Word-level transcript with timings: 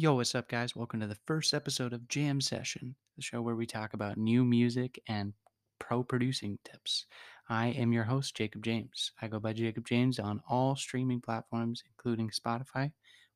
Yo, 0.00 0.14
what's 0.14 0.34
up, 0.34 0.48
guys? 0.48 0.74
Welcome 0.74 1.00
to 1.00 1.06
the 1.06 1.18
first 1.26 1.52
episode 1.52 1.92
of 1.92 2.08
Jam 2.08 2.40
Session, 2.40 2.94
the 3.16 3.22
show 3.22 3.42
where 3.42 3.54
we 3.54 3.66
talk 3.66 3.92
about 3.92 4.16
new 4.16 4.46
music 4.46 4.98
and 5.08 5.34
pro 5.78 6.02
producing 6.02 6.58
tips. 6.64 7.04
I 7.50 7.66
am 7.66 7.92
your 7.92 8.04
host, 8.04 8.34
Jacob 8.34 8.64
James. 8.64 9.12
I 9.20 9.28
go 9.28 9.38
by 9.38 9.52
Jacob 9.52 9.86
James 9.86 10.18
on 10.18 10.40
all 10.48 10.74
streaming 10.74 11.20
platforms, 11.20 11.82
including 11.86 12.30
Spotify, 12.30 12.90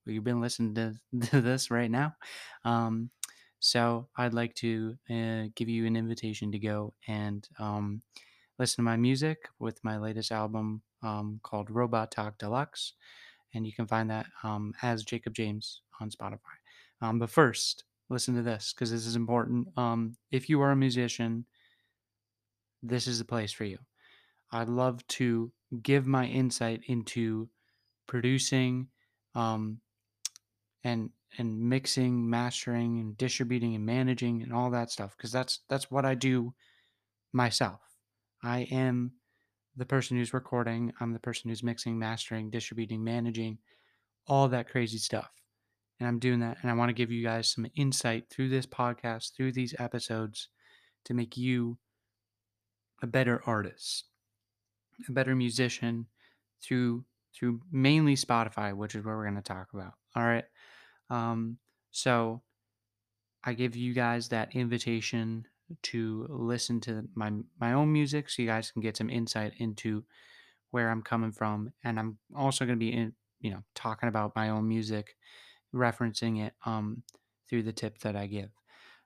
where 0.04 0.14
you've 0.14 0.24
been 0.24 0.40
listening 0.40 0.74
to, 0.76 0.94
to 1.32 1.42
this 1.42 1.70
right 1.70 1.90
now. 1.90 2.16
Um, 2.64 3.10
so 3.60 4.08
I'd 4.16 4.32
like 4.32 4.54
to 4.54 4.96
uh, 5.10 5.48
give 5.56 5.68
you 5.68 5.84
an 5.84 5.96
invitation 5.96 6.50
to 6.52 6.58
go 6.58 6.94
and 7.06 7.46
um, 7.58 8.00
listen 8.58 8.76
to 8.76 8.90
my 8.90 8.96
music 8.96 9.50
with 9.58 9.84
my 9.84 9.98
latest 9.98 10.32
album 10.32 10.80
um, 11.02 11.40
called 11.42 11.70
Robot 11.70 12.10
Talk 12.10 12.38
Deluxe. 12.38 12.94
And 13.54 13.66
you 13.66 13.72
can 13.72 13.86
find 13.86 14.10
that 14.10 14.26
um, 14.42 14.74
as 14.82 15.04
Jacob 15.04 15.34
James 15.34 15.82
on 16.00 16.10
Spotify. 16.10 16.56
Um, 17.00 17.18
but 17.18 17.30
first, 17.30 17.84
listen 18.08 18.34
to 18.34 18.42
this 18.42 18.72
because 18.72 18.90
this 18.90 19.06
is 19.06 19.16
important. 19.16 19.68
Um, 19.78 20.16
if 20.30 20.48
you 20.48 20.60
are 20.60 20.70
a 20.70 20.76
musician, 20.76 21.46
this 22.82 23.06
is 23.06 23.18
the 23.18 23.24
place 23.24 23.52
for 23.52 23.64
you. 23.64 23.78
I'd 24.52 24.68
love 24.68 25.06
to 25.08 25.52
give 25.82 26.06
my 26.06 26.26
insight 26.26 26.82
into 26.86 27.48
producing 28.06 28.88
um, 29.34 29.80
and 30.84 31.10
and 31.36 31.60
mixing, 31.60 32.30
mastering, 32.30 33.00
and 33.00 33.18
distributing 33.18 33.74
and 33.74 33.84
managing 33.84 34.42
and 34.42 34.52
all 34.52 34.70
that 34.70 34.90
stuff 34.90 35.16
because 35.16 35.32
that's 35.32 35.60
that's 35.68 35.90
what 35.90 36.04
I 36.04 36.14
do 36.14 36.54
myself. 37.32 37.80
I 38.42 38.60
am 38.70 39.12
the 39.76 39.86
person 39.86 40.16
who's 40.16 40.34
recording. 40.34 40.92
I'm 41.00 41.12
the 41.12 41.18
person 41.18 41.48
who's 41.48 41.62
mixing, 41.62 41.98
mastering, 41.98 42.50
distributing, 42.50 43.02
managing, 43.02 43.58
all 44.26 44.48
that 44.48 44.68
crazy 44.68 44.98
stuff. 44.98 45.30
And 45.98 46.08
I'm 46.08 46.18
doing 46.18 46.40
that. 46.40 46.58
And 46.62 46.70
I 46.70 46.74
want 46.74 46.88
to 46.90 46.94
give 46.94 47.10
you 47.10 47.24
guys 47.24 47.48
some 47.50 47.66
insight 47.76 48.24
through 48.30 48.48
this 48.48 48.66
podcast, 48.66 49.36
through 49.36 49.52
these 49.52 49.74
episodes, 49.78 50.48
to 51.04 51.14
make 51.14 51.36
you 51.36 51.78
a 53.02 53.06
better 53.06 53.42
artist, 53.46 54.04
a 55.08 55.12
better 55.12 55.34
musician 55.34 56.06
through 56.62 57.04
through 57.36 57.60
mainly 57.72 58.14
Spotify, 58.14 58.74
which 58.74 58.94
is 58.94 59.04
what 59.04 59.14
we're 59.14 59.24
going 59.24 59.34
to 59.34 59.42
talk 59.42 59.68
about. 59.74 59.94
All 60.14 60.24
right. 60.24 60.44
Um, 61.10 61.58
so 61.90 62.42
I 63.42 63.54
give 63.54 63.76
you 63.76 63.92
guys 63.92 64.28
that 64.28 64.54
invitation 64.54 65.46
to 65.82 66.26
listen 66.28 66.80
to 66.82 67.04
my 67.14 67.32
my 67.60 67.72
own 67.72 67.92
music, 67.92 68.30
so 68.30 68.42
you 68.42 68.48
guys 68.48 68.70
can 68.70 68.82
get 68.82 68.96
some 68.96 69.10
insight 69.10 69.54
into 69.58 70.04
where 70.70 70.90
I'm 70.90 71.02
coming 71.02 71.32
from, 71.32 71.72
and 71.84 71.98
I'm 71.98 72.18
also 72.34 72.64
going 72.64 72.78
to 72.78 72.84
be 72.84 72.92
in, 72.92 73.12
you 73.40 73.50
know 73.50 73.62
talking 73.74 74.08
about 74.08 74.36
my 74.36 74.48
own 74.50 74.68
music 74.68 75.16
referencing 75.74 76.44
it 76.44 76.54
um, 76.64 77.02
through 77.48 77.62
the 77.64 77.72
tip 77.72 77.98
that 77.98 78.16
I 78.16 78.26
give. 78.26 78.50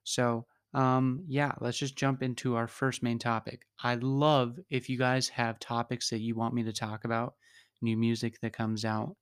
So, 0.04 0.46
um, 0.74 1.24
yeah, 1.26 1.52
let's 1.60 1.78
just 1.78 1.96
jump 1.96 2.22
into 2.22 2.56
our 2.56 2.68
first 2.68 3.02
main 3.02 3.18
topic. 3.18 3.62
I'd 3.82 4.02
love 4.02 4.58
if 4.70 4.88
you 4.88 4.98
guys 4.98 5.28
have 5.30 5.58
topics 5.58 6.10
that 6.10 6.20
you 6.20 6.34
want 6.34 6.54
me 6.54 6.62
to 6.64 6.72
talk 6.72 7.04
about, 7.04 7.34
new 7.80 7.96
music 7.96 8.40
that 8.42 8.52
comes 8.52 8.84
out, 8.84 9.16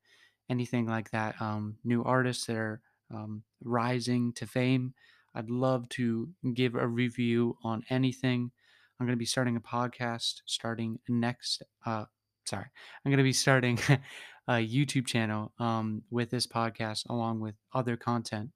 anything 0.51 0.87
like 0.87 1.11
that, 1.13 1.41
um, 1.41 1.77
new 1.85 2.03
artists 2.05 2.47
that 2.47 2.57
are 2.57 2.81
um, 3.15 3.43
rising 3.63 4.33
to 4.35 4.47
fame. 4.47 4.95
I'd 5.37 5.51
love 5.51 5.89
to 5.91 6.31
give 6.55 6.75
a 6.75 6.87
review 6.87 7.57
on 7.63 7.83
anything. 7.91 8.51
I'm 8.99 9.07
going 9.07 9.17
to 9.17 9.19
be 9.19 9.27
starting 9.27 9.57
a 9.57 9.61
podcast 9.61 10.41
starting 10.47 10.99
next. 11.09 11.63
Uh, 11.85 12.07
sorry, 12.47 12.65
I'm 13.05 13.11
going 13.11 13.19
to 13.19 13.23
be 13.23 13.35
starting 13.35 13.79
a 14.49 14.55
YouTube 14.55 15.07
channel 15.07 15.53
um, 15.59 16.03
with 16.11 16.31
this 16.31 16.47
podcast, 16.47 17.05
along 17.11 17.41
with 17.41 17.55
other 17.75 17.97
content 17.99 18.51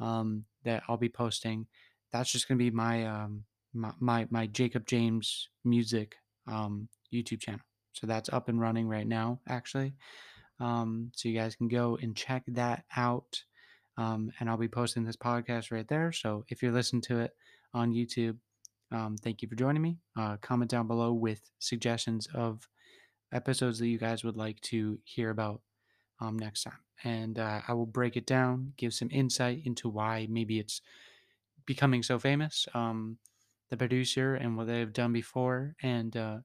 um, 0.00 0.44
that 0.64 0.82
I'll 0.88 0.98
be 0.98 1.08
posting. 1.08 1.66
That's 2.12 2.30
just 2.30 2.46
going 2.46 2.58
to 2.58 2.64
be 2.64 2.70
my, 2.70 3.06
um, 3.06 3.44
my, 3.72 3.92
my 3.98 4.26
my 4.30 4.46
Jacob 4.46 4.86
James 4.86 5.48
music 5.64 6.16
um, 6.46 6.88
YouTube 7.12 7.40
channel. 7.40 7.60
So 7.92 8.06
that's 8.06 8.28
up 8.28 8.48
and 8.48 8.60
running 8.60 8.86
right 8.86 9.06
now, 9.06 9.40
actually. 9.48 9.94
Um, 10.60 11.10
so 11.14 11.28
you 11.28 11.38
guys 11.38 11.56
can 11.56 11.68
go 11.68 11.98
and 12.00 12.14
check 12.14 12.42
that 12.48 12.84
out. 12.96 13.42
Um, 13.98 14.30
and 14.38 14.48
I'll 14.48 14.56
be 14.56 14.68
posting 14.68 15.04
this 15.04 15.16
podcast 15.16 15.70
right 15.72 15.86
there. 15.88 16.12
So 16.12 16.44
if 16.48 16.62
you're 16.62 16.72
listening 16.72 17.02
to 17.02 17.18
it 17.18 17.32
on 17.74 17.92
YouTube, 17.92 18.36
um, 18.92 19.16
thank 19.16 19.42
you 19.42 19.48
for 19.48 19.56
joining 19.56 19.82
me. 19.82 19.98
Uh, 20.16 20.36
comment 20.40 20.70
down 20.70 20.86
below 20.86 21.12
with 21.12 21.50
suggestions 21.58 22.28
of 22.32 22.68
episodes 23.32 23.78
that 23.80 23.88
you 23.88 23.98
guys 23.98 24.24
would 24.24 24.36
like 24.36 24.60
to 24.62 24.98
hear 25.04 25.30
about 25.30 25.60
um, 26.20 26.38
next 26.38 26.62
time. 26.62 26.78
And 27.04 27.38
uh, 27.38 27.60
I 27.66 27.74
will 27.74 27.86
break 27.86 28.16
it 28.16 28.26
down, 28.26 28.72
give 28.76 28.94
some 28.94 29.10
insight 29.10 29.62
into 29.64 29.88
why 29.88 30.26
maybe 30.30 30.58
it's 30.58 30.80
becoming 31.66 32.02
so 32.02 32.18
famous, 32.18 32.66
um, 32.74 33.18
the 33.70 33.76
producer 33.76 34.34
and 34.36 34.56
what 34.56 34.68
they've 34.68 34.92
done 34.92 35.12
before, 35.12 35.76
and 35.82 36.16
uh, 36.16 36.38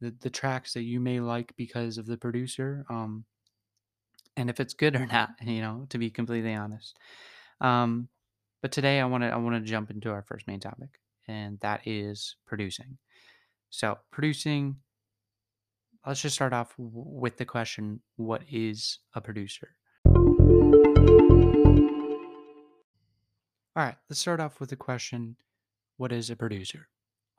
the, 0.00 0.14
the 0.20 0.30
tracks 0.30 0.74
that 0.74 0.82
you 0.82 1.00
may 1.00 1.20
like 1.20 1.54
because 1.56 1.98
of 1.98 2.06
the 2.06 2.16
producer. 2.16 2.84
Um, 2.90 3.24
and 4.40 4.48
if 4.48 4.58
it's 4.58 4.72
good 4.72 4.96
or 4.96 5.06
not, 5.06 5.30
you 5.42 5.60
know, 5.60 5.86
to 5.90 5.98
be 5.98 6.10
completely 6.10 6.54
honest. 6.54 6.96
Um, 7.60 8.08
but 8.62 8.72
today 8.72 8.98
I 9.00 9.04
want 9.04 9.22
to 9.22 9.28
I 9.28 9.36
want 9.36 9.54
to 9.54 9.70
jump 9.70 9.90
into 9.90 10.10
our 10.10 10.22
first 10.22 10.46
main 10.46 10.60
topic, 10.60 10.98
and 11.28 11.58
that 11.60 11.82
is 11.86 12.36
producing. 12.46 12.98
So 13.68 13.98
producing 14.10 14.76
let's 16.06 16.22
just 16.22 16.34
start 16.34 16.54
off 16.54 16.74
with 16.78 17.36
the 17.36 17.44
question 17.44 18.00
what 18.16 18.42
is 18.50 18.98
a 19.14 19.20
producer? 19.20 19.68
All 23.76 23.84
right, 23.86 23.94
let's 24.08 24.20
start 24.20 24.40
off 24.40 24.58
with 24.58 24.70
the 24.70 24.76
question 24.76 25.36
what 25.98 26.12
is 26.12 26.30
a 26.30 26.36
producer? 26.36 26.88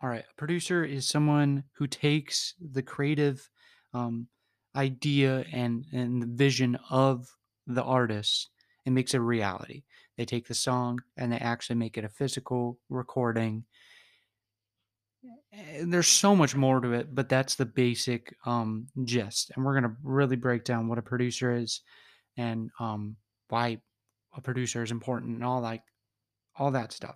All 0.04 0.10
right, 0.10 0.24
a 0.30 0.36
producer 0.36 0.84
is 0.84 1.08
someone 1.08 1.64
who 1.74 1.88
takes 1.88 2.54
the 2.60 2.82
creative 2.82 3.50
um, 3.94 4.28
idea 4.76 5.46
and, 5.52 5.86
and 5.92 6.22
the 6.22 6.28
vision 6.28 6.78
of 6.90 7.28
the 7.68 7.84
artist 7.84 8.50
and 8.86 8.96
makes 8.96 9.14
it 9.14 9.18
a 9.18 9.22
reality. 9.22 9.84
They 10.18 10.26
take 10.26 10.48
the 10.48 10.54
song 10.54 11.00
and 11.18 11.32
they 11.32 11.38
actually 11.38 11.78
make 11.78 11.98
it 11.98 12.06
a 12.06 12.10
physical 12.10 12.80
recording 12.90 13.66
Eh, 15.54 15.84
there's 15.86 16.08
so 16.08 16.36
much 16.36 16.56
more 16.56 16.80
to 16.80 16.94
it, 16.94 17.14
but 17.14 17.30
that's 17.30 17.56
the 17.56 17.66
basic 17.66 18.36
um, 18.46 18.88
gist. 19.04 19.52
And 19.56 19.64
we're 19.64 19.80
going 19.80 19.92
to 19.92 19.98
really 20.04 20.36
break 20.36 20.64
down 20.64 20.88
what 20.88 20.98
a 20.98 21.04
producer 21.04 21.56
is 21.56 21.82
and 22.38 22.70
um, 22.80 23.18
why 23.50 23.80
a 24.36 24.42
producer 24.42 24.82
is 24.84 24.92
important 24.92 25.36
and 25.36 25.44
all 25.44 25.62
like 25.62 25.84
all 26.58 26.72
that 26.72 26.92
stuff. 26.92 27.16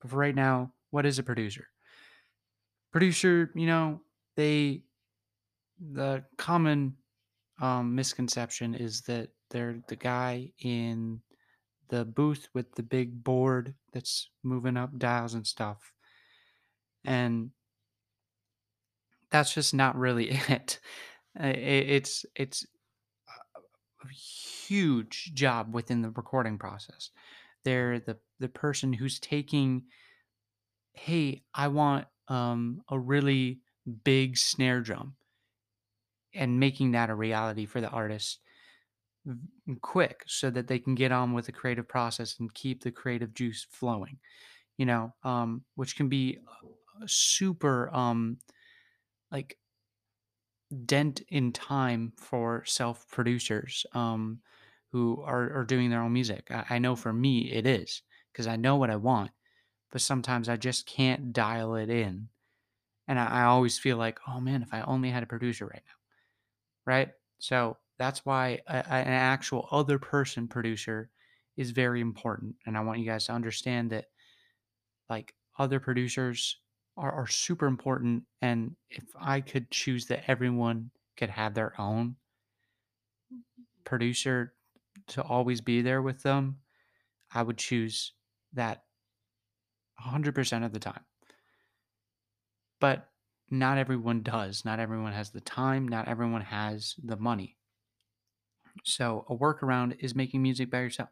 But 0.00 0.10
for 0.10 0.16
right 0.16 0.34
now, 0.34 0.72
what 0.90 1.06
is 1.06 1.18
a 1.18 1.22
producer? 1.22 1.68
Producer, 2.90 3.50
you 3.54 3.66
know, 3.66 4.00
they 4.36 4.82
the 5.80 6.24
common 6.36 6.96
um, 7.60 7.94
misconception 7.94 8.74
is 8.74 9.02
that 9.02 9.30
they're 9.50 9.80
the 9.88 9.96
guy 9.96 10.52
in 10.60 11.20
the 11.88 12.04
booth 12.04 12.48
with 12.54 12.74
the 12.74 12.82
big 12.82 13.24
board 13.24 13.74
that's 13.92 14.30
moving 14.42 14.76
up 14.76 14.98
dials 14.98 15.34
and 15.34 15.46
stuff. 15.46 15.92
And 17.04 17.50
that's 19.30 19.54
just 19.54 19.74
not 19.74 19.96
really 19.96 20.30
it. 20.48 20.80
It's 21.34 22.24
it's 22.34 22.66
a 24.04 24.12
huge 24.12 25.32
job 25.34 25.74
within 25.74 26.02
the 26.02 26.10
recording 26.10 26.58
process. 26.58 27.10
They're 27.64 28.00
the 28.00 28.18
the 28.38 28.48
person 28.48 28.92
who's 28.92 29.18
taking, 29.18 29.84
hey, 30.92 31.42
I 31.54 31.68
want 31.68 32.06
um, 32.28 32.82
a 32.88 32.98
really 32.98 33.60
big 34.04 34.36
snare 34.36 34.80
drum, 34.80 35.16
and 36.38 36.60
making 36.60 36.92
that 36.92 37.10
a 37.10 37.14
reality 37.14 37.66
for 37.66 37.80
the 37.80 37.90
artist 37.90 38.40
quick, 39.82 40.22
so 40.26 40.50
that 40.50 40.68
they 40.68 40.78
can 40.78 40.94
get 40.94 41.12
on 41.12 41.32
with 41.32 41.46
the 41.46 41.52
creative 41.52 41.86
process 41.86 42.38
and 42.38 42.54
keep 42.54 42.82
the 42.82 42.90
creative 42.90 43.34
juice 43.34 43.66
flowing. 43.70 44.18
You 44.78 44.86
know, 44.86 45.14
um, 45.24 45.64
which 45.74 45.96
can 45.96 46.08
be 46.08 46.38
super 47.06 47.90
um, 47.92 48.38
like 49.30 49.58
dent 50.84 51.20
in 51.28 51.52
time 51.52 52.12
for 52.16 52.64
self 52.64 53.08
producers 53.08 53.86
um, 53.92 54.40
who 54.92 55.22
are, 55.22 55.60
are 55.60 55.64
doing 55.64 55.90
their 55.90 56.02
own 56.02 56.12
music. 56.12 56.50
I, 56.50 56.64
I 56.70 56.78
know 56.78 56.96
for 56.96 57.12
me 57.12 57.50
it 57.50 57.66
is 57.66 58.02
because 58.32 58.46
I 58.46 58.56
know 58.56 58.76
what 58.76 58.90
I 58.90 58.96
want, 58.96 59.30
but 59.90 60.00
sometimes 60.00 60.48
I 60.48 60.56
just 60.56 60.86
can't 60.86 61.32
dial 61.32 61.74
it 61.76 61.90
in. 61.90 62.28
And 63.08 63.18
I, 63.18 63.26
I 63.26 63.44
always 63.44 63.78
feel 63.78 63.96
like, 63.96 64.20
oh 64.28 64.40
man, 64.40 64.62
if 64.62 64.74
I 64.74 64.82
only 64.82 65.10
had 65.10 65.22
a 65.22 65.26
producer 65.26 65.66
right 65.66 65.82
now. 65.86 65.97
Right. 66.88 67.10
So 67.38 67.76
that's 67.98 68.24
why 68.24 68.60
a, 68.66 68.76
an 68.76 69.08
actual 69.08 69.68
other 69.70 69.98
person 69.98 70.48
producer 70.48 71.10
is 71.58 71.70
very 71.70 72.00
important. 72.00 72.54
And 72.64 72.78
I 72.78 72.80
want 72.80 72.98
you 72.98 73.04
guys 73.04 73.26
to 73.26 73.32
understand 73.32 73.90
that 73.90 74.06
like 75.10 75.34
other 75.58 75.80
producers 75.80 76.56
are, 76.96 77.12
are 77.12 77.26
super 77.26 77.66
important. 77.66 78.22
And 78.40 78.74
if 78.88 79.04
I 79.20 79.42
could 79.42 79.70
choose 79.70 80.06
that 80.06 80.24
everyone 80.28 80.90
could 81.18 81.28
have 81.28 81.52
their 81.52 81.78
own 81.78 82.16
producer 83.84 84.54
to 85.08 85.22
always 85.22 85.60
be 85.60 85.82
there 85.82 86.00
with 86.00 86.22
them, 86.22 86.56
I 87.34 87.42
would 87.42 87.58
choose 87.58 88.14
that 88.54 88.84
100% 90.02 90.64
of 90.64 90.72
the 90.72 90.78
time. 90.78 91.04
But 92.80 93.10
not 93.50 93.78
everyone 93.78 94.22
does. 94.22 94.64
Not 94.64 94.80
everyone 94.80 95.12
has 95.12 95.30
the 95.30 95.40
time. 95.40 95.88
Not 95.88 96.08
everyone 96.08 96.42
has 96.42 96.94
the 97.02 97.16
money. 97.16 97.56
So, 98.84 99.24
a 99.28 99.36
workaround 99.36 99.96
is 100.00 100.14
making 100.14 100.42
music 100.42 100.70
by 100.70 100.80
yourself. 100.80 101.08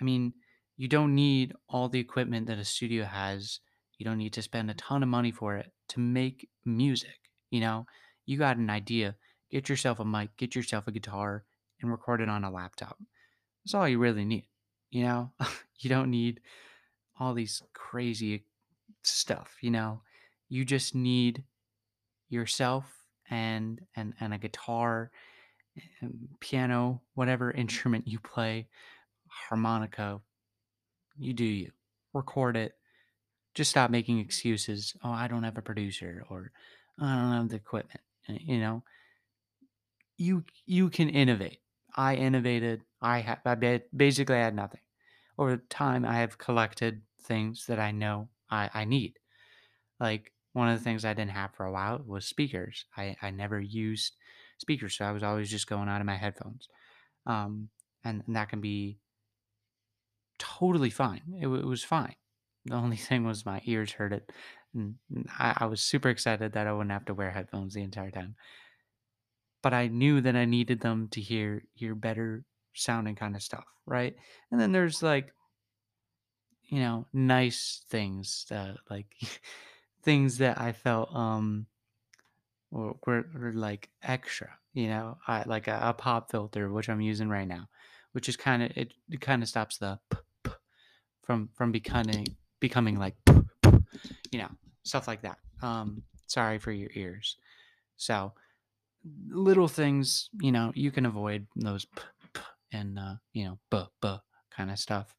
I 0.00 0.04
mean, 0.04 0.34
you 0.76 0.88
don't 0.88 1.14
need 1.14 1.54
all 1.68 1.88
the 1.88 2.00
equipment 2.00 2.46
that 2.46 2.58
a 2.58 2.64
studio 2.64 3.04
has. 3.04 3.60
You 3.98 4.04
don't 4.04 4.18
need 4.18 4.32
to 4.34 4.42
spend 4.42 4.70
a 4.70 4.74
ton 4.74 5.02
of 5.02 5.08
money 5.08 5.32
for 5.32 5.56
it 5.56 5.72
to 5.88 6.00
make 6.00 6.48
music. 6.64 7.18
You 7.50 7.60
know, 7.60 7.86
you 8.26 8.38
got 8.38 8.58
an 8.58 8.70
idea, 8.70 9.16
get 9.50 9.68
yourself 9.68 9.98
a 9.98 10.04
mic, 10.04 10.36
get 10.36 10.54
yourself 10.54 10.86
a 10.86 10.92
guitar, 10.92 11.44
and 11.80 11.90
record 11.90 12.20
it 12.20 12.28
on 12.28 12.44
a 12.44 12.50
laptop. 12.50 12.98
That's 13.64 13.74
all 13.74 13.88
you 13.88 13.98
really 13.98 14.24
need. 14.24 14.46
You 14.90 15.04
know, 15.04 15.32
you 15.80 15.90
don't 15.90 16.10
need 16.10 16.40
all 17.18 17.34
these 17.34 17.62
crazy 17.72 18.44
stuff, 19.02 19.56
you 19.60 19.70
know. 19.70 20.02
You 20.48 20.64
just 20.64 20.94
need 20.94 21.44
yourself 22.28 23.04
and 23.30 23.86
and 23.96 24.14
and 24.20 24.34
a 24.34 24.38
guitar, 24.38 25.12
piano, 26.40 27.02
whatever 27.14 27.50
instrument 27.50 28.06
you 28.06 28.18
play, 28.18 28.68
harmonica, 29.28 30.20
you 31.18 31.34
do 31.34 31.44
you. 31.44 31.72
Record 32.14 32.56
it. 32.56 32.74
Just 33.54 33.70
stop 33.70 33.90
making 33.90 34.18
excuses. 34.20 34.96
Oh, 35.04 35.10
I 35.10 35.28
don't 35.28 35.44
have 35.44 35.58
a 35.58 35.62
producer 35.62 36.24
or 36.30 36.52
I 37.00 37.16
don't 37.16 37.32
have 37.32 37.48
the 37.50 37.56
equipment. 37.56 38.00
uh, 38.28 38.34
You 38.40 38.60
know, 38.60 38.84
you 40.16 40.44
you 40.66 40.90
can 40.90 41.08
innovate. 41.08 41.60
I 41.96 42.16
innovated. 42.16 42.82
I 43.00 43.20
have 43.20 43.40
I 43.44 43.54
basically 43.96 44.36
had 44.36 44.54
nothing. 44.54 44.80
Over 45.38 45.56
time, 45.56 46.04
I 46.04 46.16
have 46.18 46.38
collected 46.38 47.02
things 47.20 47.66
that 47.66 47.78
I 47.78 47.92
know 47.92 48.30
I, 48.50 48.70
I 48.74 48.84
need. 48.84 49.18
Like 50.00 50.32
one 50.52 50.68
of 50.68 50.78
the 50.78 50.84
things 50.84 51.04
I 51.04 51.14
didn't 51.14 51.32
have 51.32 51.54
for 51.54 51.66
a 51.66 51.72
while 51.72 52.00
was 52.04 52.24
speakers. 52.24 52.84
I, 52.96 53.16
I 53.22 53.30
never 53.30 53.60
used 53.60 54.16
speakers, 54.58 54.96
so 54.96 55.04
I 55.04 55.12
was 55.12 55.22
always 55.22 55.50
just 55.50 55.66
going 55.66 55.88
out 55.88 56.00
of 56.00 56.06
my 56.06 56.16
headphones. 56.16 56.68
Um, 57.26 57.68
and, 58.04 58.22
and 58.26 58.36
that 58.36 58.48
can 58.48 58.60
be 58.60 58.98
totally 60.38 60.90
fine. 60.90 61.22
It, 61.40 61.46
it 61.46 61.64
was 61.64 61.84
fine. 61.84 62.14
The 62.64 62.74
only 62.74 62.96
thing 63.08 63.24
was 63.24 63.46
my 63.46 63.60
ears 63.64 63.92
hurt 63.92 64.12
it. 64.12 64.32
And 64.74 64.96
I, 65.38 65.56
I 65.58 65.66
was 65.66 65.80
super 65.80 66.08
excited 66.08 66.52
that 66.52 66.66
I 66.66 66.72
wouldn't 66.72 66.92
have 66.92 67.06
to 67.06 67.14
wear 67.14 67.30
headphones 67.30 67.74
the 67.74 67.82
entire 67.82 68.10
time. 68.10 68.36
But 69.62 69.74
I 69.74 69.88
knew 69.88 70.20
that 70.20 70.36
I 70.36 70.44
needed 70.44 70.80
them 70.80 71.08
to 71.08 71.20
hear 71.20 71.64
hear 71.74 71.96
better 71.96 72.44
sounding 72.74 73.16
kind 73.16 73.34
of 73.34 73.42
stuff, 73.42 73.64
right? 73.86 74.14
And 74.52 74.60
then 74.60 74.70
there's 74.70 75.02
like 75.02 75.32
you 76.68 76.80
know, 76.80 77.06
nice 77.12 77.82
things 77.88 78.44
that 78.50 78.76
like 78.90 79.06
things 80.02 80.38
that 80.38 80.60
I 80.60 80.72
felt 80.72 81.14
um 81.14 81.66
were, 82.70 82.94
were, 83.06 83.26
were 83.34 83.52
like 83.52 83.88
extra, 84.02 84.50
you 84.74 84.88
know, 84.88 85.18
I, 85.26 85.44
like 85.46 85.68
a, 85.68 85.78
a 85.82 85.94
pop 85.94 86.30
filter, 86.30 86.70
which 86.70 86.88
I'm 86.88 87.00
using 87.00 87.28
right 87.28 87.48
now, 87.48 87.68
which 88.12 88.28
is 88.28 88.36
kind 88.36 88.62
of 88.62 88.70
it, 88.76 88.92
it 89.10 89.20
kind 89.20 89.42
of 89.42 89.48
stops 89.48 89.78
the 89.78 89.98
p, 90.10 90.18
p 90.44 90.50
from 91.22 91.48
from 91.54 91.72
becoming 91.72 92.26
becoming 92.60 92.98
like 92.98 93.14
p, 93.24 93.32
you 94.30 94.38
know 94.38 94.50
stuff 94.82 95.08
like 95.08 95.22
that. 95.22 95.38
Um, 95.62 96.02
sorry 96.26 96.58
for 96.58 96.72
your 96.72 96.90
ears. 96.94 97.36
So 97.96 98.32
little 99.30 99.68
things, 99.68 100.30
you 100.40 100.52
know, 100.52 100.72
you 100.74 100.90
can 100.90 101.06
avoid 101.06 101.46
those 101.56 101.86
and 102.72 102.98
uh, 102.98 103.14
you 103.32 103.44
know 103.44 103.58
b 103.70 103.82
b 104.00 104.16
kind 104.50 104.70
of 104.70 104.78
stuff 104.78 105.16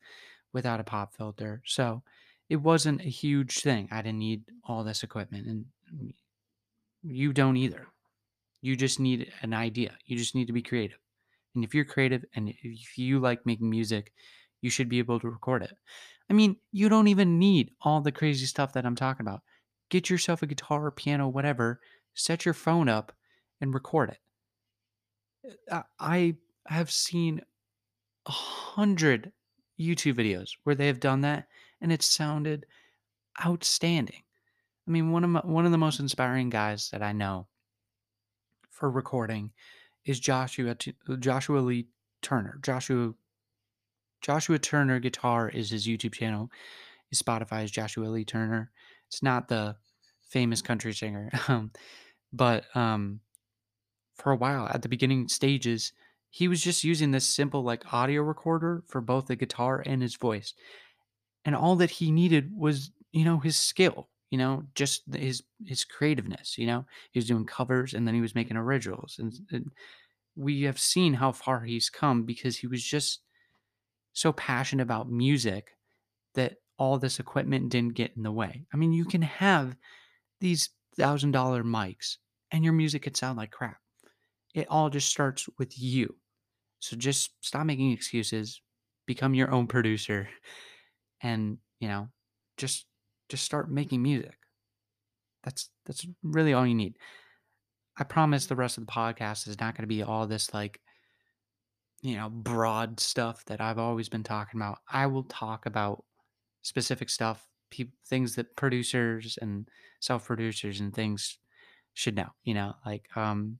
without 0.53 0.79
a 0.79 0.83
pop 0.83 1.15
filter. 1.15 1.61
So 1.65 2.03
it 2.49 2.57
wasn't 2.57 3.01
a 3.01 3.09
huge 3.09 3.59
thing. 3.59 3.87
I 3.91 4.01
didn't 4.01 4.19
need 4.19 4.43
all 4.63 4.83
this 4.83 5.03
equipment, 5.03 5.47
and 5.47 6.13
you 7.03 7.31
don't 7.31 7.57
either. 7.57 7.87
You 8.61 8.75
just 8.75 8.99
need 8.99 9.31
an 9.41 9.53
idea. 9.53 9.97
You 10.05 10.17
just 10.17 10.35
need 10.35 10.47
to 10.47 10.53
be 10.53 10.61
creative. 10.61 10.97
And 11.55 11.63
if 11.63 11.73
you're 11.73 11.85
creative 11.85 12.25
and 12.35 12.49
if 12.49 12.97
you 12.97 13.19
like 13.19 13.45
making 13.45 13.69
music, 13.69 14.13
you 14.61 14.69
should 14.69 14.89
be 14.89 14.99
able 14.99 15.19
to 15.19 15.29
record 15.29 15.63
it. 15.63 15.73
I 16.29 16.33
mean, 16.33 16.57
you 16.71 16.89
don't 16.89 17.07
even 17.07 17.39
need 17.39 17.71
all 17.81 18.01
the 18.01 18.11
crazy 18.11 18.45
stuff 18.45 18.73
that 18.73 18.85
I'm 18.85 18.95
talking 18.95 19.25
about. 19.25 19.41
Get 19.89 20.09
yourself 20.09 20.43
a 20.43 20.47
guitar, 20.47 20.85
or 20.85 20.91
piano, 20.91 21.27
whatever, 21.27 21.79
set 22.13 22.45
your 22.45 22.53
phone 22.53 22.89
up 22.89 23.13
and 23.61 23.73
record 23.73 24.11
it. 24.11 25.55
Uh, 25.71 25.83
I 25.99 26.35
have 26.67 26.91
seen 26.91 27.41
a 28.27 28.31
hundred 28.31 29.31
YouTube 29.79 30.15
videos 30.15 30.51
where 30.63 30.75
they 30.75 30.87
have 30.87 30.99
done 30.99 31.21
that 31.21 31.47
and 31.81 31.91
it 31.91 32.03
sounded 32.03 32.65
outstanding. 33.43 34.23
I 34.87 34.91
mean, 34.91 35.11
one 35.11 35.23
of 35.23 35.29
my, 35.29 35.41
one 35.41 35.65
of 35.65 35.71
the 35.71 35.77
most 35.77 35.99
inspiring 35.99 36.49
guys 36.49 36.89
that 36.91 37.03
I 37.03 37.11
know 37.11 37.47
for 38.71 38.89
recording 38.89 39.51
is 40.05 40.19
Joshua 40.19 40.75
Joshua 41.19 41.59
Lee 41.59 41.87
Turner. 42.21 42.59
Joshua 42.63 43.13
Joshua 44.21 44.59
Turner 44.59 44.99
Guitar 44.99 45.49
is 45.49 45.69
his 45.69 45.87
YouTube 45.87 46.13
channel. 46.13 46.49
His 47.09 47.21
Spotify 47.21 47.63
is 47.63 47.71
Joshua 47.71 48.05
Lee 48.05 48.25
Turner. 48.25 48.71
It's 49.07 49.23
not 49.23 49.47
the 49.47 49.75
famous 50.29 50.61
country 50.61 50.93
singer, 50.93 51.29
um, 51.47 51.71
but 52.31 52.65
um, 52.75 53.19
for 54.15 54.31
a 54.31 54.35
while 54.35 54.67
at 54.67 54.81
the 54.81 54.89
beginning 54.89 55.27
stages, 55.27 55.93
he 56.29 56.47
was 56.47 56.63
just 56.63 56.83
using 56.83 57.11
this 57.11 57.25
simple 57.25 57.63
like 57.63 57.93
audio 57.93 58.21
recorder 58.21 58.83
for 58.87 59.01
both 59.01 59.27
the 59.27 59.35
guitar 59.35 59.83
and 59.85 60.01
his 60.01 60.15
voice, 60.15 60.53
and 61.45 61.55
all 61.55 61.75
that 61.77 61.89
he 61.89 62.11
needed 62.11 62.51
was 62.55 62.91
you 63.11 63.25
know 63.25 63.39
his 63.39 63.57
skill, 63.57 64.09
you 64.29 64.37
know, 64.37 64.63
just 64.75 65.03
his 65.13 65.43
his 65.65 65.83
creativeness. 65.83 66.57
You 66.57 66.67
know, 66.67 66.85
he 67.11 67.19
was 67.19 67.27
doing 67.27 67.45
covers 67.45 67.93
and 67.93 68.07
then 68.07 68.15
he 68.15 68.21
was 68.21 68.35
making 68.35 68.57
originals, 68.57 69.17
and, 69.19 69.33
and 69.51 69.71
we 70.35 70.63
have 70.63 70.79
seen 70.79 71.13
how 71.13 71.31
far 71.31 71.61
he's 71.61 71.89
come 71.89 72.23
because 72.23 72.57
he 72.57 72.67
was 72.67 72.83
just 72.83 73.21
so 74.13 74.31
passionate 74.33 74.83
about 74.83 75.11
music 75.11 75.75
that 76.35 76.57
all 76.77 76.97
this 76.97 77.19
equipment 77.19 77.69
didn't 77.69 77.93
get 77.93 78.15
in 78.15 78.23
the 78.23 78.31
way. 78.31 78.65
I 78.73 78.77
mean, 78.77 78.93
you 78.93 79.05
can 79.05 79.21
have 79.21 79.75
these 80.39 80.69
thousand 80.95 81.31
dollar 81.31 81.63
mics 81.63 82.17
and 82.51 82.63
your 82.63 82.73
music 82.73 83.03
could 83.03 83.17
sound 83.17 83.37
like 83.37 83.51
crap. 83.51 83.77
It 84.53 84.67
all 84.69 84.89
just 84.89 85.09
starts 85.09 85.47
with 85.57 85.77
you. 85.79 86.15
So 86.79 86.95
just 86.95 87.31
stop 87.41 87.65
making 87.65 87.91
excuses, 87.91 88.61
become 89.05 89.35
your 89.35 89.51
own 89.51 89.67
producer, 89.67 90.29
and 91.21 91.57
you 91.79 91.87
know, 91.87 92.09
just 92.57 92.85
just 93.29 93.43
start 93.43 93.71
making 93.71 94.01
music. 94.01 94.37
That's 95.43 95.69
that's 95.85 96.05
really 96.23 96.53
all 96.53 96.67
you 96.67 96.75
need. 96.75 96.97
I 97.97 98.03
promise 98.03 98.45
the 98.45 98.55
rest 98.55 98.77
of 98.77 98.85
the 98.85 98.91
podcast 98.91 99.47
is 99.47 99.59
not 99.59 99.75
going 99.75 99.83
to 99.83 99.87
be 99.87 100.03
all 100.03 100.25
this 100.25 100.53
like 100.53 100.79
you 102.01 102.15
know 102.15 102.29
broad 102.29 102.99
stuff 102.99 103.43
that 103.45 103.61
I've 103.61 103.79
always 103.79 104.09
been 104.09 104.23
talking 104.23 104.59
about. 104.59 104.79
I 104.91 105.07
will 105.07 105.23
talk 105.23 105.65
about 105.65 106.03
specific 106.61 107.09
stuff, 107.09 107.47
peop 107.71 107.91
things 108.07 108.35
that 108.35 108.55
producers 108.55 109.37
and 109.41 109.67
self-producers 109.99 110.79
and 110.79 110.93
things 110.93 111.37
should 111.93 112.15
know, 112.15 112.29
you 112.43 112.53
know, 112.53 112.73
like 112.85 113.05
um 113.15 113.59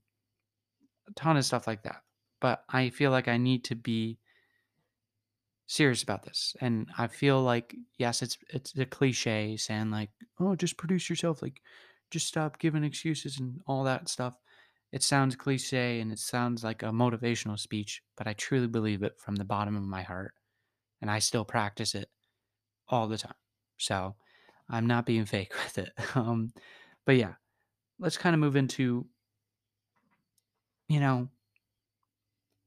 a 1.08 1.12
ton 1.14 1.36
of 1.36 1.44
stuff 1.44 1.66
like 1.66 1.82
that. 1.82 2.02
But 2.40 2.64
I 2.68 2.90
feel 2.90 3.10
like 3.10 3.28
I 3.28 3.36
need 3.36 3.64
to 3.64 3.74
be 3.74 4.18
serious 5.70 6.02
about 6.02 6.24
this. 6.24 6.56
And 6.60 6.88
I 6.98 7.06
feel 7.06 7.42
like 7.42 7.76
yes, 7.98 8.22
it's 8.22 8.36
it's 8.52 8.76
a 8.76 8.84
cliche 8.86 9.56
saying 9.56 9.90
like, 9.90 10.10
"Oh, 10.40 10.56
just 10.56 10.76
produce 10.76 11.08
yourself." 11.08 11.42
Like 11.42 11.62
just 12.10 12.26
stop 12.26 12.58
giving 12.58 12.84
excuses 12.84 13.38
and 13.38 13.60
all 13.66 13.84
that 13.84 14.08
stuff. 14.08 14.34
It 14.92 15.02
sounds 15.04 15.36
cliche 15.36 16.00
and 16.00 16.10
it 16.12 16.18
sounds 16.18 16.64
like 16.64 16.82
a 16.82 16.86
motivational 16.86 17.58
speech, 17.58 18.02
but 18.16 18.26
I 18.26 18.32
truly 18.32 18.66
believe 18.66 19.04
it 19.04 19.18
from 19.20 19.36
the 19.36 19.44
bottom 19.44 19.76
of 19.76 19.84
my 19.84 20.02
heart. 20.02 20.34
And 21.00 21.10
I 21.10 21.20
still 21.20 21.44
practice 21.44 21.94
it 21.94 22.10
all 22.88 23.08
the 23.08 23.18
time. 23.18 23.34
So 23.78 24.16
I'm 24.68 24.86
not 24.86 25.06
being 25.06 25.24
fake 25.26 25.52
with 25.64 25.78
it. 25.78 25.92
Um, 26.16 26.52
but 27.06 27.16
yeah, 27.16 27.34
let's 28.00 28.18
kind 28.18 28.34
of 28.34 28.40
move 28.40 28.56
into, 28.56 29.06
you 30.88 31.00
know, 31.00 31.28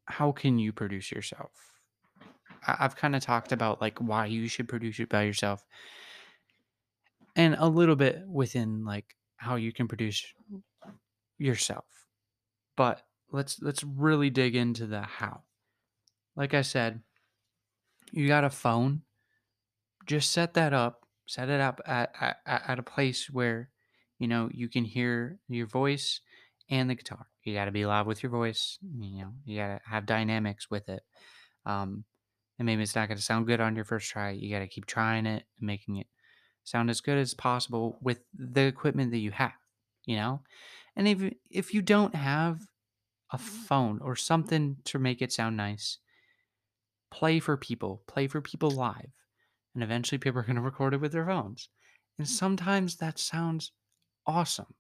how 0.06 0.32
can 0.32 0.60
you 0.60 0.72
produce 0.72 1.12
yourself? 1.12 1.73
I've 2.68 2.96
kind 2.96 3.16
of 3.16 3.22
talked 3.22 3.52
about 3.52 3.82
like 3.82 4.00
why 4.00 4.28
you 4.28 4.48
should 4.48 4.68
produce 4.68 5.00
it 5.00 5.10
by 5.10 5.24
yourself 5.24 5.66
and 7.36 7.56
a 7.58 7.68
little 7.68 7.96
bit 7.96 8.24
within 8.28 8.86
like 8.86 9.16
how 9.38 9.56
you 9.56 9.72
can 9.74 9.88
produce 9.88 10.26
yourself. 11.38 11.86
But 12.76 13.02
let's 13.32 13.62
let's 13.62 13.84
really 13.84 14.30
dig 14.30 14.56
into 14.56 14.88
the 14.88 15.02
how. 15.02 15.42
Like 16.36 16.54
I 16.54 16.62
said, 16.62 17.02
you 18.12 18.28
got 18.28 18.44
a 18.44 18.50
phone, 18.50 19.02
just 20.06 20.32
set 20.32 20.56
that 20.56 20.74
up, 20.74 21.06
set 21.28 21.50
it 21.50 21.62
up 21.62 21.80
at, 21.86 22.14
at, 22.20 22.38
at 22.46 22.80
a 22.80 22.84
place 22.84 23.30
where 23.30 23.70
you 24.20 24.28
know 24.28 24.50
you 24.54 24.70
can 24.70 24.86
hear 24.86 25.40
your 25.48 25.68
voice 25.68 26.22
and 26.70 26.90
the 26.90 26.96
guitar 26.96 27.28
you 27.44 27.54
got 27.54 27.66
to 27.66 27.72
be 27.72 27.86
loud 27.86 28.08
with 28.08 28.24
your 28.24 28.32
voice 28.32 28.78
you 28.98 29.22
know 29.22 29.34
you 29.46 29.58
got 29.58 29.68
to 29.68 29.82
have 29.86 30.06
dynamics 30.06 30.70
with 30.70 30.88
it 30.88 31.04
um, 31.66 32.04
and 32.64 32.66
maybe 32.68 32.82
it's 32.82 32.96
not 32.96 33.10
going 33.10 33.18
to 33.18 33.24
sound 33.24 33.46
good 33.46 33.60
on 33.60 33.76
your 33.76 33.84
first 33.84 34.10
try. 34.10 34.30
You 34.30 34.50
got 34.50 34.60
to 34.60 34.68
keep 34.68 34.86
trying 34.86 35.26
it 35.26 35.44
and 35.60 35.68
making 35.68 35.98
it 35.98 36.08
sound 36.64 36.90
as 36.90 37.02
good 37.02 37.18
as 37.18 37.34
possible 37.34 37.98
with 38.02 38.22
the 38.34 38.62
equipment 38.62 39.12
that 39.12 39.18
you 39.18 39.32
have, 39.32 39.52
you 40.06 40.16
know? 40.16 40.40
And 40.96 41.06
if 41.06 41.34
if 41.52 41.74
you 41.74 41.82
don't 41.82 42.16
have 42.16 42.62
a 43.34 43.36
mm-hmm. 43.36 43.46
phone 43.46 44.00
or 44.02 44.16
something 44.16 44.78
to 44.86 44.98
make 44.98 45.22
it 45.22 45.34
sound 45.34 45.58
nice, 45.58 45.98
play 47.12 47.42
for 47.42 47.58
people, 47.58 48.02
play 48.08 48.28
for 48.28 48.40
people 48.40 48.72
live. 48.72 49.12
And 49.74 49.84
eventually 49.84 50.20
people 50.20 50.40
are 50.40 50.44
going 50.44 50.56
to 50.62 50.62
record 50.62 50.94
it 50.94 51.02
with 51.02 51.12
their 51.12 51.26
phones. 51.26 51.68
And 52.18 52.26
mm-hmm. 52.26 52.34
sometimes 52.34 52.96
that 52.96 53.20
sounds 53.20 53.74
awesome. 54.26 54.74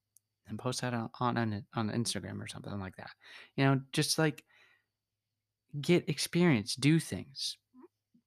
And 0.48 0.58
post 0.58 0.80
that 0.80 0.94
on 0.94 1.10
on 1.20 1.66
on 1.76 1.90
Instagram 1.90 2.42
or 2.42 2.48
something 2.48 2.80
like 2.80 2.96
that. 2.96 3.12
You 3.58 3.66
know, 3.66 3.82
just 3.92 4.18
like 4.18 4.46
get 5.82 6.08
experience, 6.08 6.76
do 6.76 6.98
things. 6.98 7.58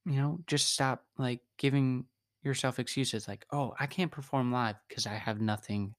You 0.06 0.16
know, 0.16 0.38
just 0.46 0.72
stop 0.72 1.04
like 1.18 1.42
giving 1.58 2.06
yourself 2.42 2.78
excuses 2.78 3.26
like, 3.28 3.44
"Oh, 3.50 3.74
I 3.78 3.86
can't 3.86 4.10
perform 4.12 4.52
live 4.52 4.76
because 4.88 5.06
I 5.06 5.14
have 5.14 5.40
nothing 5.40 5.96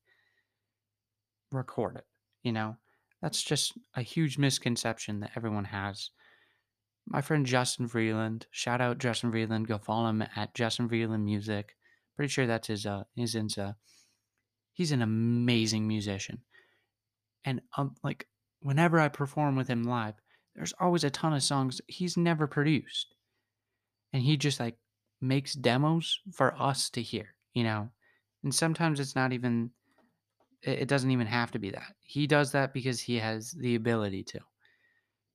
recorded." 1.51 2.03
You 2.41 2.53
know, 2.53 2.77
that's 3.21 3.43
just 3.43 3.77
a 3.95 4.01
huge 4.01 4.37
misconception 4.37 5.19
that 5.19 5.33
everyone 5.35 5.65
has. 5.65 6.11
My 7.05 7.21
friend 7.21 7.45
Justin 7.45 7.87
Vreeland, 7.89 8.45
shout 8.51 8.81
out 8.81 8.97
Justin 8.97 9.31
Vreeland. 9.31 9.67
Go 9.67 9.77
follow 9.77 10.09
him 10.09 10.21
at 10.21 10.53
Justin 10.55 10.89
Vreeland 10.89 11.23
Music. 11.23 11.75
Pretty 12.15 12.29
sure 12.29 12.47
that's 12.47 12.67
his 12.67 12.85
uh 12.85 13.03
his 13.15 13.35
Insta. 13.35 13.75
He's 14.73 14.93
an 14.93 15.01
amazing 15.01 15.87
musician, 15.87 16.43
and 17.43 17.61
um 17.75 17.95
like 18.03 18.27
whenever 18.61 18.99
I 18.99 19.09
perform 19.09 19.55
with 19.57 19.67
him 19.67 19.83
live, 19.83 20.15
there's 20.55 20.73
always 20.79 21.03
a 21.03 21.09
ton 21.09 21.33
of 21.33 21.43
songs 21.43 21.81
he's 21.87 22.17
never 22.17 22.47
produced, 22.47 23.15
and 24.17 24.25
he 24.25 24.35
just 24.35 24.59
like 24.59 24.73
makes 25.21 25.53
demos 25.53 26.19
for 26.33 26.59
us 26.59 26.89
to 26.89 27.03
hear, 27.03 27.35
you 27.53 27.63
know. 27.63 27.87
And 28.43 28.53
sometimes 28.53 28.99
it's 28.99 29.15
not 29.15 29.31
even 29.31 29.69
it 30.63 30.87
doesn't 30.87 31.11
even 31.11 31.27
have 31.27 31.51
to 31.51 31.59
be 31.59 31.69
that. 31.69 31.93
He 32.01 32.25
does 32.25 32.51
that 32.53 32.73
because 32.73 32.99
he 32.99 33.17
has 33.17 33.51
the 33.51 33.75
ability 33.75 34.23
to. 34.23 34.39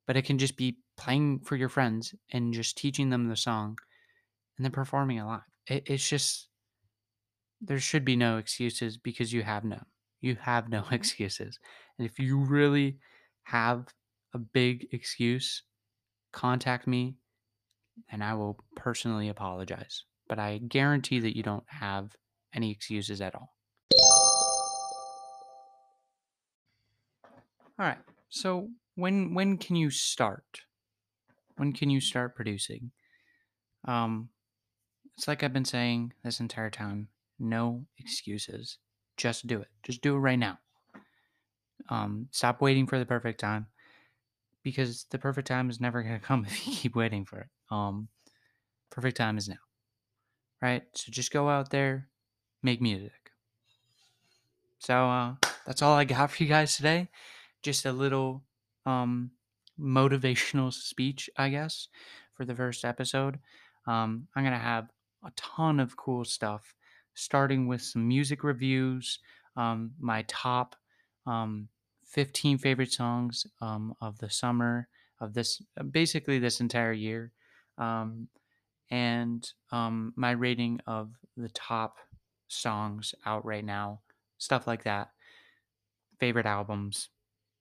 But 0.05 0.17
it 0.17 0.23
can 0.23 0.37
just 0.37 0.57
be 0.57 0.79
playing 0.97 1.43
for 1.45 1.55
your 1.55 1.69
friends 1.69 2.13
and 2.33 2.53
just 2.53 2.77
teaching 2.77 3.09
them 3.09 3.29
the 3.29 3.37
song 3.37 3.79
and 4.59 4.65
then 4.65 4.73
performing 4.73 5.19
it 5.19 5.25
live. 5.25 5.43
It, 5.69 5.85
it's 5.87 6.09
just, 6.09 6.49
there 7.61 7.79
should 7.79 8.05
be 8.05 8.17
no 8.17 8.39
excuses 8.39 8.99
because 8.99 9.33
you 9.33 9.45
have 9.45 9.65
none. 9.65 9.87
You 10.21 10.37
have 10.41 10.69
no 10.69 10.83
mm-hmm. 10.83 10.95
excuses. 10.95 11.57
And 11.99 12.05
if 12.05 12.19
you 12.19 12.37
really 12.37 12.99
have 13.45 13.87
a 14.35 14.39
big 14.39 14.89
excuse, 14.91 15.63
contact 16.33 16.89
me 16.89 17.15
and 18.11 18.23
I 18.23 18.35
will 18.35 18.59
personally 18.77 19.29
apologize. 19.29 20.05
But 20.29 20.39
I 20.39 20.59
guarantee 20.59 21.21
that 21.21 21.37
you 21.37 21.43
don't 21.43 21.65
have 21.67 22.17
any 22.55 22.71
excuses 22.71 23.21
at 23.21 23.35
all. 23.35 23.55
All 27.79 27.87
right. 27.87 27.99
So 28.29 28.69
when 28.95 29.35
when 29.35 29.59
can 29.59 29.77
you 29.77 29.91
start? 29.91 30.61
When 31.57 31.73
can 31.73 31.91
you 31.91 32.01
start 32.01 32.37
producing? 32.37 32.93
Um 33.87 34.29
it's 35.17 35.29
like 35.29 35.43
I've 35.43 35.53
been 35.53 35.65
saying 35.65 36.13
this 36.25 36.41
entire 36.41 36.71
time, 36.71 37.09
no 37.39 37.85
excuses. 37.99 38.79
Just 39.17 39.47
do 39.47 39.61
it. 39.61 39.69
Just 39.83 40.01
do 40.01 40.15
it 40.15 40.21
right 40.21 40.39
now. 40.39 40.59
Um 41.89 42.29
stop 42.31 42.61
waiting 42.61 42.87
for 42.87 42.99
the 42.99 43.07
perfect 43.07 43.41
time 43.41 43.67
because 44.63 45.07
the 45.11 45.19
perfect 45.19 45.49
time 45.49 45.71
is 45.71 45.81
never 45.81 46.03
going 46.03 46.19
to 46.19 46.25
come 46.25 46.45
if 46.49 46.67
you 46.67 46.73
keep 46.75 46.97
waiting 46.97 47.25
for 47.25 47.41
it. 47.41 47.49
Um 47.73 48.09
perfect 48.91 49.17
time 49.17 49.39
is 49.39 49.49
now. 49.49 49.57
Right? 50.61 50.85
So 50.95 51.11
just 51.11 51.33
go 51.33 51.49
out 51.49 51.71
there, 51.71 52.09
make 52.63 52.81
music. 52.81 53.33
So 54.79 54.95
uh 54.95 55.35
that's 55.67 55.83
all 55.83 55.95
I 55.95 56.05
got 56.05 56.31
for 56.31 56.43
you 56.43 56.49
guys 56.49 56.77
today 56.77 57.09
just 57.63 57.87
a 57.87 57.93
little 57.93 58.43
um, 58.85 59.31
motivational 59.81 60.73
speech, 60.73 61.31
I 61.37 61.49
guess, 61.49 61.89
for 62.35 62.45
the 62.45 62.55
first 62.55 62.85
episode. 62.85 63.39
Um, 63.87 64.29
I'm 64.35 64.43
going 64.43 64.53
to 64.53 64.59
have 64.59 64.89
a 65.25 65.31
ton 65.37 65.81
of 65.81 65.97
cool 65.97 66.25
stuff, 66.25 66.75
starting 67.15 67.67
with 67.67 67.83
some 67.83 68.07
music 68.07 68.45
reviews, 68.45 69.21
um, 69.57 69.93
my 70.01 70.25
top 70.29 70.77
um, 71.27 71.69
15 72.07 72.59
favorite 72.59 72.93
songs 72.93 73.47
um, 73.61 73.95
of 74.01 74.19
the 74.19 74.31
summer 74.31 74.89
of 75.21 75.35
this, 75.35 75.63
basically 75.91 76.39
this 76.39 76.61
entire 76.61 76.93
year, 76.93 77.33
um, 77.79 78.29
and 78.91 79.49
um, 79.71 80.13
my 80.17 80.33
rating 80.33 80.81
of 80.87 81.11
the 81.37 81.49
top 81.51 81.97
songs 82.49 83.15
out 83.25 83.45
right 83.45 83.65
now, 83.65 84.01
stuff 84.39 84.67
like 84.67 84.85
that, 84.85 85.11
favorite 86.21 86.47
albums, 86.47 87.09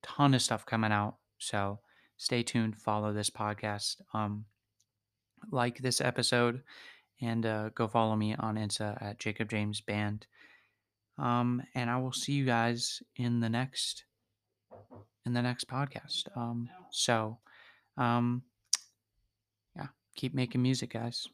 ton 0.03 0.34
of 0.34 0.41
stuff 0.41 0.65
coming 0.65 0.91
out. 0.91 1.15
So 1.38 1.80
stay 2.18 2.44
tuned, 2.44 2.77
follow 2.77 3.13
this 3.13 3.30
podcast, 3.30 4.01
um, 4.13 4.46
like 5.51 5.77
this 5.77 6.01
episode, 6.01 6.62
and 7.22 7.46
uh, 7.46 7.70
go 7.70 7.88
follow 7.88 8.15
me 8.15 8.36
on 8.36 8.56
Insta 8.56 9.01
at 9.01 9.20
Jacob 9.20 9.50
James 9.50 9.82
Band. 9.82 10.27
Um, 11.18 11.62
and 11.75 11.89
I 11.89 11.98
will 11.98 12.12
see 12.12 12.34
you 12.34 12.46
guys 12.46 13.01
in 13.15 13.39
the 13.39 13.50
next 13.50 14.06
in 15.25 15.34
the 15.34 15.41
next 15.41 15.68
podcast. 15.68 16.24
Um, 16.36 16.70
so, 16.89 17.38
um, 17.98 18.41
keep 20.15 20.34
making 20.34 20.62
music, 20.62 20.91
guys. 20.94 21.27